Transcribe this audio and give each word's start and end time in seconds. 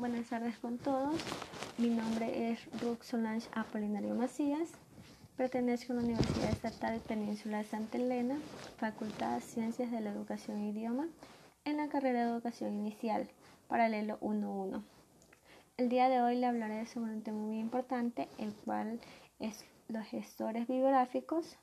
Buenas 0.00 0.30
tardes 0.30 0.56
con 0.56 0.78
todos. 0.78 1.14
Mi 1.76 1.90
nombre 1.90 2.50
es 2.50 2.64
Ruth 2.80 3.02
Solange 3.02 3.50
Apolinario 3.52 4.14
Macías. 4.14 4.70
Pertenezco 5.36 5.92
a 5.92 5.96
la 5.96 6.02
Universidad 6.04 6.48
Estatal 6.48 7.00
Península 7.00 7.58
de 7.58 7.64
Santa 7.64 7.98
Elena, 7.98 8.38
Facultad 8.78 9.34
de 9.34 9.40
Ciencias 9.42 9.90
de 9.90 10.00
la 10.00 10.10
Educación 10.10 10.56
e 10.56 10.70
Idioma, 10.70 11.06
en 11.66 11.76
la 11.76 11.90
carrera 11.90 12.24
de 12.24 12.32
Educación 12.32 12.80
Inicial, 12.80 13.28
paralelo 13.68 14.18
1.1. 14.20 14.82
El 15.76 15.90
día 15.90 16.08
de 16.08 16.22
hoy 16.22 16.36
le 16.36 16.46
hablaré 16.46 16.86
sobre 16.86 17.12
un 17.12 17.20
tema 17.20 17.36
muy 17.36 17.58
importante, 17.58 18.26
el 18.38 18.54
cual 18.54 19.00
es 19.38 19.66
los 19.88 20.06
gestores 20.06 20.66
bibliográficos. 20.66 21.58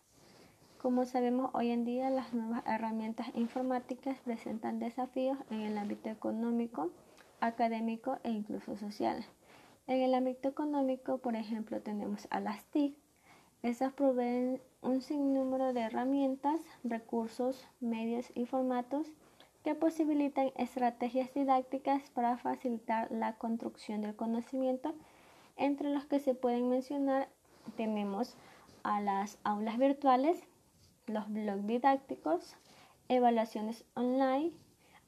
Como 0.77 1.05
sabemos, 1.05 1.49
hoy 1.55 1.71
en 1.71 1.85
día 1.85 2.11
las 2.11 2.35
nuevas 2.35 2.61
herramientas 2.67 3.29
informáticas 3.33 4.19
presentan 4.19 4.77
desafíos 4.77 5.39
en 5.49 5.61
el 5.61 5.75
ámbito 5.79 6.11
económico, 6.11 6.91
académico 7.39 8.17
e 8.23 8.31
incluso 8.31 8.77
social. 8.77 9.25
En 9.88 10.02
el 10.02 10.13
ámbito 10.13 10.49
económico, 10.49 11.20
por 11.20 11.35
ejemplo, 11.35 11.81
tenemos 11.81 12.27
a 12.29 12.39
las 12.39 12.66
TIC. 12.66 12.95
Estas 13.63 13.93
proveen 13.93 14.62
un 14.81 15.02
sinnúmero 15.02 15.73
de 15.73 15.81
herramientas, 15.81 16.62
recursos, 16.84 17.67
medios 17.79 18.31
y 18.35 18.45
formatos 18.45 19.07
que 19.63 19.76
posibilitan 19.76 20.52
estrategias 20.55 21.34
didácticas 21.34 22.09
para 22.12 22.38
facilitar 22.38 23.12
la 23.12 23.38
construcción 23.38 24.01
del 24.01 24.15
conocimiento, 24.15 24.93
entre 25.57 25.90
los 25.90 26.05
que 26.05 26.20
se 26.20 26.35
pueden 26.35 26.70
mencionar 26.70 27.29
tenemos 27.76 28.35
a 28.84 29.01
las 29.01 29.40
aulas 29.43 29.77
virtuales, 29.77 30.41
los 31.07 31.27
blogs 31.29 31.67
didácticos, 31.67 32.55
evaluaciones 33.09 33.84
online, 33.95 34.51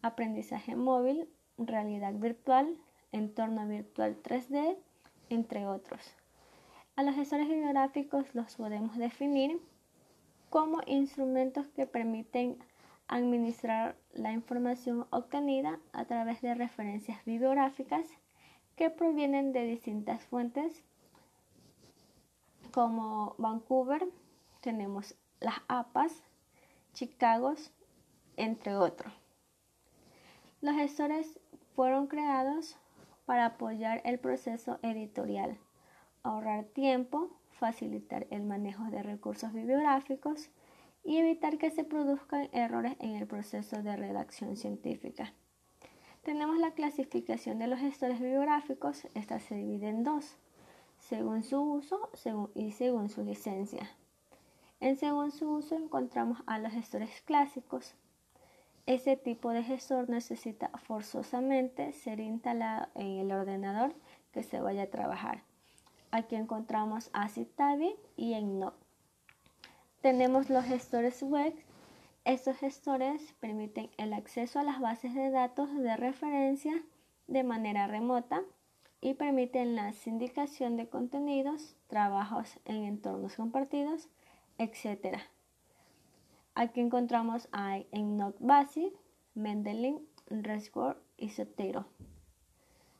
aprendizaje 0.01 0.75
móvil, 0.75 1.29
realidad 1.67 2.13
virtual, 2.13 2.77
entorno 3.11 3.67
virtual 3.67 4.21
3D, 4.21 4.77
entre 5.29 5.67
otros. 5.67 6.01
A 6.95 7.03
los 7.03 7.15
gestores 7.15 7.47
bibliográficos 7.47 8.33
los 8.35 8.55
podemos 8.55 8.97
definir 8.97 9.61
como 10.49 10.81
instrumentos 10.85 11.67
que 11.67 11.85
permiten 11.85 12.57
administrar 13.07 13.95
la 14.13 14.31
información 14.33 15.07
obtenida 15.09 15.79
a 15.93 16.05
través 16.05 16.41
de 16.41 16.55
referencias 16.55 17.23
bibliográficas 17.25 18.07
que 18.75 18.89
provienen 18.89 19.51
de 19.51 19.63
distintas 19.63 20.23
fuentes 20.25 20.83
como 22.71 23.35
Vancouver, 23.37 24.07
tenemos 24.61 25.15
las 25.39 25.55
APAS, 25.67 26.23
Chicago, 26.93 27.55
entre 28.37 28.75
otros. 28.75 29.11
Los 30.61 30.75
gestores 30.75 31.39
fueron 31.79 32.07
creados 32.07 32.75
para 33.25 33.45
apoyar 33.45 34.01
el 34.03 34.19
proceso 34.19 34.79
editorial, 34.81 35.57
ahorrar 36.23 36.65
tiempo, 36.65 37.29
facilitar 37.51 38.27
el 38.31 38.43
manejo 38.43 38.83
de 38.91 39.01
recursos 39.01 39.53
bibliográficos 39.53 40.49
y 41.05 41.15
evitar 41.19 41.57
que 41.57 41.71
se 41.71 41.85
produzcan 41.85 42.49
errores 42.51 42.97
en 42.99 43.15
el 43.15 43.27
proceso 43.27 43.81
de 43.81 43.95
redacción 43.95 44.57
científica. 44.57 45.33
Tenemos 46.21 46.57
la 46.57 46.71
clasificación 46.71 47.59
de 47.59 47.67
los 47.67 47.79
gestores 47.79 48.19
bibliográficos, 48.19 49.05
esta 49.15 49.39
se 49.39 49.55
divide 49.55 49.87
en 49.87 50.03
dos, 50.03 50.35
según 50.97 51.43
su 51.43 51.61
uso 51.61 52.09
y 52.55 52.73
según 52.73 53.07
su 53.07 53.23
licencia. 53.23 53.89
En 54.81 54.97
según 54.97 55.31
su 55.31 55.49
uso 55.49 55.77
encontramos 55.77 56.43
a 56.45 56.59
los 56.59 56.73
gestores 56.73 57.21
clásicos. 57.21 57.95
Ese 58.89 59.17
tipo 59.17 59.51
de 59.51 59.61
gestor 59.61 60.09
necesita 60.09 60.69
forzosamente 60.69 61.93
ser 61.93 62.19
instalado 62.19 62.87
en 62.95 63.19
el 63.19 63.31
ordenador 63.31 63.93
que 64.31 64.41
se 64.41 64.59
vaya 64.61 64.81
a 64.81 64.89
trabajar. 64.89 65.43
Aquí 66.09 66.35
encontramos 66.35 67.11
a 67.13 67.29
Citavi 67.29 67.93
y 68.17 68.33
EndNote. 68.33 68.83
Tenemos 70.01 70.49
los 70.49 70.65
gestores 70.65 71.21
web. 71.21 71.53
Estos 72.25 72.57
gestores 72.57 73.35
permiten 73.39 73.91
el 73.97 74.11
acceso 74.11 74.57
a 74.57 74.63
las 74.63 74.79
bases 74.79 75.13
de 75.13 75.29
datos 75.29 75.71
de 75.71 75.95
referencia 75.95 76.73
de 77.27 77.43
manera 77.43 77.85
remota 77.85 78.41
y 79.01 79.13
permiten 79.13 79.75
la 79.75 79.93
sindicación 79.93 80.77
de 80.77 80.89
contenidos, 80.89 81.75
trabajos 81.85 82.59
en 82.65 82.85
entornos 82.85 83.35
compartidos, 83.35 84.09
etc. 84.57 85.19
Aquí 86.59 86.81
encontramos 86.81 87.47
a 87.53 87.77
Enoch 87.93 88.35
Basi, 88.41 88.91
Mendelin, 89.33 90.05
Resgor 90.27 91.01
y 91.15 91.29
Sotero. 91.29 91.85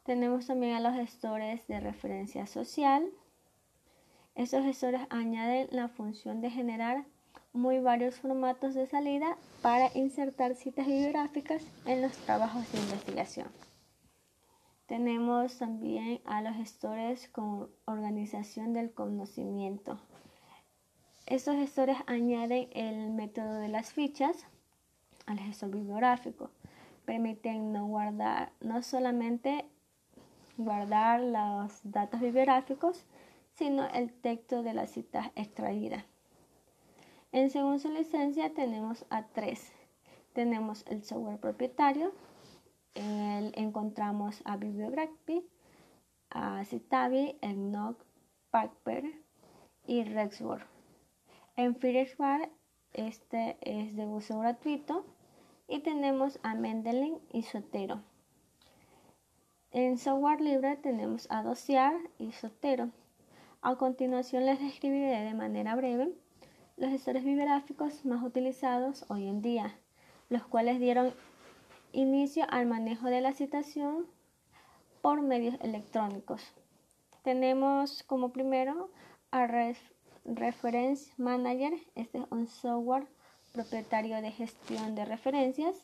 Tenemos 0.06 0.48
también 0.48 0.76
a 0.76 0.80
los 0.80 0.94
gestores 0.94 1.68
de 1.68 1.82
referencia 1.82 2.48
social. 2.48 3.04
Estos 4.34 4.64
gestores 4.64 5.02
añaden 5.10 5.68
la 5.72 5.90
función 5.90 6.40
de 6.40 6.50
generar 6.50 7.04
muy 7.52 7.82
varios 7.82 8.16
formatos 8.16 8.76
de 8.76 8.88
salida 8.88 9.36
para 9.62 9.90
insertar 9.94 10.56
citas 10.56 10.88
bibliográficas 10.88 11.62
en 11.86 12.02
los 12.02 12.14
trabajos 12.14 12.72
de 12.72 12.80
investigación. 12.80 13.50
Tenemos 14.86 15.58
también 15.58 16.22
a 16.24 16.42
los 16.42 16.56
gestores 16.56 17.28
con 17.28 17.70
organización 17.84 18.72
del 18.72 18.94
conocimiento. 18.94 20.00
Estos 21.30 21.58
gestores 21.58 21.98
añaden 22.08 22.70
el 22.72 23.12
método 23.12 23.60
de 23.60 23.68
las 23.68 23.94
fichas 23.94 24.48
al 25.28 25.38
gestor 25.38 25.70
bibliográfico. 25.70 26.50
Permiten 27.06 27.72
no 27.72 27.86
guardar, 27.86 28.52
no 28.62 28.82
solamente 28.82 29.64
guardar 30.58 31.22
los 31.22 31.82
datos 31.84 32.20
bibliográficos, 32.20 33.06
sino 33.54 33.88
el 33.90 34.12
texto 34.12 34.64
de 34.64 34.74
la 34.74 34.88
cita 34.88 35.32
extraída. 35.36 36.04
En 37.32 37.52
según 37.52 37.80
su 37.80 37.90
licencia 37.90 38.52
tenemos 38.56 39.06
a 39.12 39.28
tres. 39.28 39.72
Tenemos 40.34 40.84
el 40.88 41.04
software 41.04 41.40
propietario, 41.40 42.12
en 42.96 43.20
él 43.20 43.52
encontramos 43.56 44.42
a 44.46 44.58
Bibliography, 44.58 45.46
a 46.32 46.66
Citavi, 46.66 47.38
Enoch, 47.42 48.00
Packper 48.50 49.04
y 49.86 50.04
Rexword. 50.06 50.79
En 51.60 51.76
Fireware 51.76 52.50
este 52.94 53.58
es 53.60 53.94
de 53.98 54.06
uso 54.06 54.40
gratuito 54.40 55.06
y 55.68 55.80
tenemos 55.80 56.40
a 56.42 56.56
Mendeley 56.56 57.20
y 57.34 57.44
Sotero. 57.44 58.02
En 59.72 59.98
software 59.98 60.40
libre 60.40 60.78
tenemos 60.78 61.28
a 61.30 61.44
Dossier 61.44 61.92
y 62.18 62.32
Sotero. 62.32 62.92
A 63.62 63.76
continuación 63.76 64.46
les 64.46 64.62
describiré 64.62 65.20
de 65.20 65.34
manera 65.34 65.76
breve 65.76 66.14
los 66.78 66.92
gestores 66.92 67.26
bibliográficos 67.26 68.06
más 68.06 68.24
utilizados 68.24 69.04
hoy 69.10 69.28
en 69.28 69.42
día, 69.42 69.76
los 70.30 70.48
cuales 70.48 70.80
dieron 70.80 71.12
Inicio 71.92 72.46
al 72.50 72.68
manejo 72.68 73.08
de 73.08 73.20
la 73.20 73.34
citación 73.34 74.06
por 75.02 75.22
medios 75.22 75.56
electrónicos. 75.60 76.42
Tenemos 77.22 78.04
como 78.04 78.32
primero 78.32 78.90
a 79.32 79.46
Reference 80.36 81.12
Manager. 81.18 81.74
Este 81.96 82.20
es 82.20 82.26
un 82.30 82.46
software 82.46 83.08
propietario 83.52 84.22
de 84.22 84.32
gestión 84.32 84.94
de 84.94 85.06
referencias. 85.06 85.76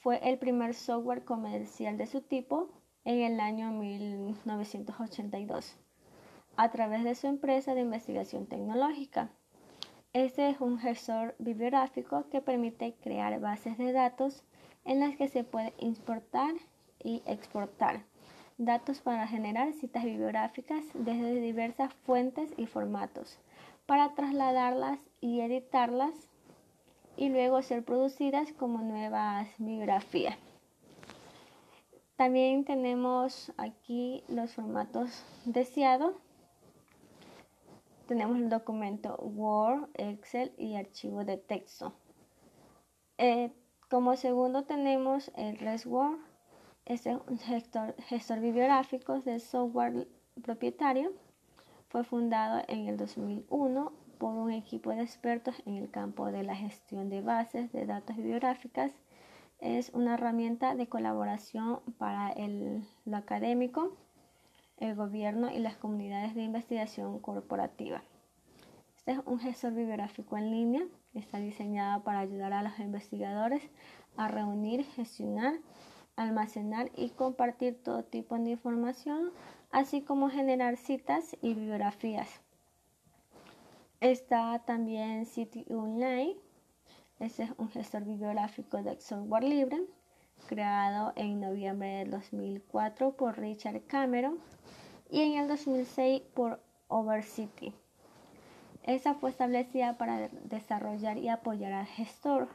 Fue 0.00 0.18
el 0.28 0.38
primer 0.38 0.74
software 0.74 1.24
comercial 1.24 1.96
de 1.96 2.06
su 2.06 2.20
tipo 2.20 2.68
en 3.04 3.22
el 3.22 3.40
año 3.40 3.70
1982 3.70 5.76
a 6.56 6.70
través 6.70 7.04
de 7.04 7.14
su 7.14 7.26
empresa 7.26 7.74
de 7.74 7.80
investigación 7.80 8.44
tecnológica. 8.46 9.30
Este 10.12 10.50
es 10.50 10.60
un 10.60 10.78
gestor 10.78 11.34
bibliográfico 11.38 12.28
que 12.30 12.42
permite 12.42 12.96
crear 13.00 13.40
bases 13.40 13.78
de 13.78 13.92
datos 13.92 14.44
en 14.84 15.00
las 15.00 15.16
que 15.16 15.28
se 15.28 15.44
puede 15.44 15.72
importar 15.78 16.54
y 17.02 17.22
exportar 17.24 18.04
datos 18.58 19.00
para 19.00 19.26
generar 19.28 19.72
citas 19.72 20.04
bibliográficas 20.04 20.84
desde 20.94 21.40
diversas 21.40 21.94
fuentes 22.04 22.52
y 22.56 22.66
formatos, 22.66 23.38
para 23.86 24.14
trasladarlas 24.14 24.98
y 25.20 25.40
editarlas 25.40 26.28
y 27.16 27.30
luego 27.30 27.62
ser 27.62 27.84
producidas 27.84 28.52
como 28.52 28.78
nuevas 28.78 29.48
bibliografías. 29.58 30.36
También 32.16 32.64
tenemos 32.64 33.52
aquí 33.56 34.24
los 34.28 34.52
formatos 34.52 35.24
deseados. 35.44 36.16
Tenemos 38.08 38.38
el 38.38 38.48
documento 38.48 39.14
Word, 39.18 39.88
Excel 39.94 40.52
y 40.58 40.74
archivo 40.74 41.24
de 41.24 41.36
texto. 41.36 41.92
Eh, 43.18 43.52
como 43.88 44.16
segundo 44.16 44.64
tenemos 44.64 45.30
el 45.36 45.58
ResWord, 45.58 46.18
este 46.88 47.16
gestor, 47.44 47.94
gestor 48.08 48.40
bibliográfico 48.40 49.20
de 49.20 49.38
software 49.38 50.08
propietario. 50.42 51.12
Fue 51.88 52.02
fundado 52.02 52.62
en 52.68 52.88
el 52.88 52.96
2001 52.96 53.92
por 54.18 54.34
un 54.34 54.50
equipo 54.50 54.90
de 54.90 55.02
expertos 55.02 55.54
en 55.64 55.76
el 55.76 55.90
campo 55.90 56.26
de 56.32 56.42
la 56.42 56.56
gestión 56.56 57.08
de 57.08 57.22
bases 57.22 57.72
de 57.72 57.86
datos 57.86 58.16
bibliográficas 58.16 58.92
es 59.60 59.90
una 59.92 60.14
herramienta 60.14 60.74
de 60.74 60.86
colaboración 60.86 61.80
para 61.98 62.30
el, 62.30 62.84
lo 63.04 63.16
académico, 63.16 63.96
el 64.78 64.94
gobierno 64.94 65.50
y 65.50 65.58
las 65.58 65.76
comunidades 65.76 66.34
de 66.34 66.42
investigación 66.42 67.18
corporativa. 67.18 68.02
Este 68.96 69.12
es 69.12 69.18
un 69.26 69.40
gestor 69.40 69.74
bibliográfico 69.74 70.36
en 70.36 70.50
línea. 70.50 70.82
Está 71.14 71.38
diseñado 71.38 72.04
para 72.04 72.20
ayudar 72.20 72.52
a 72.52 72.62
los 72.62 72.78
investigadores 72.78 73.62
a 74.16 74.28
reunir, 74.28 74.84
gestionar, 74.84 75.54
almacenar 76.18 76.90
y 76.96 77.10
compartir 77.10 77.82
todo 77.82 78.04
tipo 78.04 78.38
de 78.38 78.50
información, 78.50 79.32
así 79.70 80.02
como 80.02 80.28
generar 80.28 80.76
citas 80.76 81.36
y 81.40 81.54
bibliografías. 81.54 82.28
Está 84.00 84.58
también 84.60 85.26
City 85.26 85.64
Online. 85.70 86.36
Es 87.20 87.40
un 87.56 87.68
gestor 87.70 88.04
bibliográfico 88.04 88.82
de 88.82 89.00
software 89.00 89.44
libre 89.44 89.78
creado 90.46 91.12
en 91.16 91.40
noviembre 91.40 91.88
del 91.98 92.10
2004 92.10 93.12
por 93.12 93.38
Richard 93.38 93.82
Cameron 93.86 94.38
y 95.10 95.22
en 95.22 95.38
el 95.38 95.48
2006 95.48 96.22
por 96.34 96.60
Overcity. 96.88 97.74
Esa 98.84 99.14
fue 99.14 99.30
establecida 99.30 99.98
para 99.98 100.28
desarrollar 100.44 101.18
y 101.18 101.28
apoyar 101.28 101.72
al 101.72 101.86
gestor. 101.86 102.48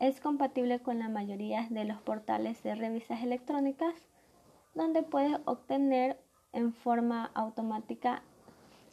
Es 0.00 0.20
compatible 0.20 0.80
con 0.80 0.98
la 0.98 1.08
mayoría 1.08 1.68
de 1.70 1.84
los 1.84 2.00
portales 2.00 2.62
de 2.62 2.74
revistas 2.74 3.22
electrónicas 3.22 3.94
donde 4.74 5.04
puedes 5.04 5.38
obtener 5.44 6.18
en 6.52 6.72
forma 6.72 7.30
automática 7.34 8.22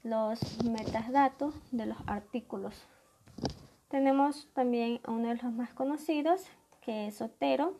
los 0.03 0.63
metadatos 0.63 1.55
de 1.71 1.87
los 1.87 1.97
artículos. 2.05 2.87
Tenemos 3.89 4.47
también 4.53 5.01
uno 5.07 5.29
de 5.29 5.35
los 5.35 5.51
más 5.51 5.73
conocidos 5.73 6.45
que 6.81 7.07
es 7.07 7.19
Otero. 7.21 7.79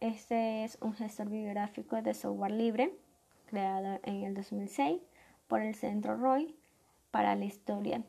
Este 0.00 0.64
es 0.64 0.78
un 0.80 0.94
gestor 0.94 1.28
bibliográfico 1.28 2.02
de 2.02 2.12
software 2.12 2.52
libre 2.52 2.92
creado 3.46 4.00
en 4.02 4.24
el 4.24 4.34
2006 4.34 5.00
por 5.46 5.60
el 5.60 5.74
Centro 5.76 6.16
Roy 6.16 6.56
para 7.12 7.36
la 7.36 7.44
Historia 7.44 8.02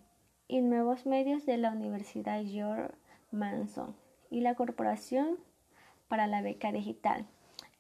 y 0.48 0.62
Nuevos 0.62 1.06
Medios 1.06 1.46
de 1.46 1.58
la 1.58 1.72
Universidad 1.72 2.44
George 2.44 2.94
Manson 3.32 4.03
y 4.34 4.42
la 4.42 4.56
Corporación 4.56 5.38
para 6.08 6.26
la 6.26 6.42
Beca 6.42 6.72
Digital. 6.72 7.28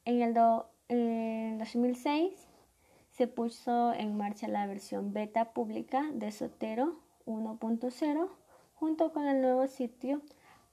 En 0.05 0.21
el, 0.21 0.33
2006 1.57 2.47
se 3.09 3.27
puso 3.27 3.91
en 3.93 4.15
marcha 4.15 4.47
la 4.47 4.67
versión 4.67 5.13
beta 5.13 5.53
pública 5.53 6.03
de 6.13 6.31
Sotero 6.31 6.99
1.0 7.25 8.29
junto 8.75 9.11
con 9.13 9.27
el 9.27 9.41
nuevo 9.41 9.65
sitio 9.65 10.21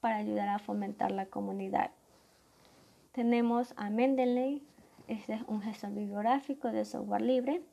para 0.01 0.17
ayudar 0.17 0.49
a 0.49 0.59
fomentar 0.59 1.09
la 1.11 1.25
comunidad. 1.25 1.89
Tenemos 3.11 3.73
a 3.75 3.89
Mendeley, 3.89 4.61
este 5.07 5.33
es 5.33 5.41
un 5.47 5.61
gestor 5.61 5.95
bibliográfico 5.95 6.71
de 6.71 6.85
software 6.85 7.21
libre 7.21 7.63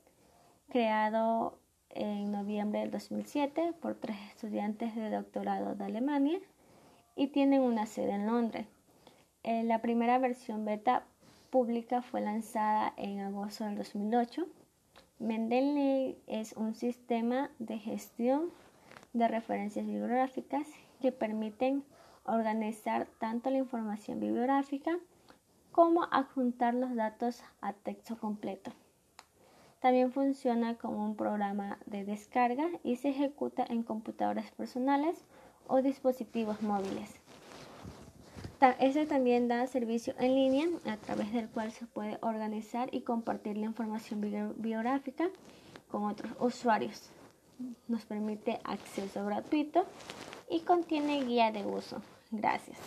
creado 0.69 1.59
en 1.91 2.31
noviembre 2.31 2.79
del 2.79 2.89
2007 2.89 3.73
por 3.79 3.95
tres 3.95 4.17
estudiantes 4.31 4.95
de 4.95 5.11
doctorado 5.11 5.75
de 5.75 5.85
Alemania 5.85 6.39
y 7.19 7.27
tienen 7.27 7.61
una 7.61 7.85
sede 7.85 8.13
en 8.13 8.27
Londres. 8.27 8.65
Eh, 9.43 9.63
la 9.63 9.81
primera 9.81 10.19
versión 10.19 10.63
beta 10.63 11.03
pública 11.49 12.01
fue 12.01 12.21
lanzada 12.21 12.93
en 12.95 13.19
agosto 13.19 13.65
del 13.65 13.75
2008. 13.75 14.47
Mendeley 15.19 16.17
es 16.27 16.53
un 16.53 16.75
sistema 16.75 17.51
de 17.59 17.77
gestión 17.77 18.51
de 19.11 19.27
referencias 19.27 19.85
bibliográficas 19.85 20.65
que 21.01 21.11
permiten 21.11 21.83
organizar 22.23 23.09
tanto 23.19 23.49
la 23.49 23.57
información 23.57 24.21
bibliográfica 24.21 24.97
como 25.73 26.07
adjuntar 26.11 26.73
los 26.73 26.95
datos 26.95 27.43
a 27.59 27.73
texto 27.73 28.17
completo. 28.17 28.71
También 29.81 30.13
funciona 30.13 30.77
como 30.77 31.03
un 31.03 31.17
programa 31.17 31.79
de 31.85 32.05
descarga 32.05 32.69
y 32.81 32.95
se 32.95 33.09
ejecuta 33.09 33.65
en 33.67 33.83
computadoras 33.83 34.51
personales 34.51 35.25
o 35.69 35.81
dispositivos 35.81 36.61
móviles. 36.61 37.09
Este 38.79 39.05
también 39.05 39.47
da 39.47 39.65
servicio 39.67 40.13
en 40.19 40.35
línea 40.35 40.67
a 40.85 40.97
través 40.97 41.31
del 41.31 41.47
cual 41.47 41.71
se 41.71 41.85
puede 41.85 42.17
organizar 42.21 42.89
y 42.91 43.01
compartir 43.01 43.55
la 43.55 43.67
información 43.67 44.19
biográfica 44.57 45.29
con 45.89 46.03
otros 46.03 46.33
usuarios. 46.39 47.09
Nos 47.87 48.03
permite 48.03 48.59
acceso 48.65 49.23
gratuito 49.23 49.85
y 50.49 50.61
contiene 50.61 51.23
guía 51.23 51.51
de 51.51 51.65
uso. 51.65 52.01
Gracias. 52.31 52.77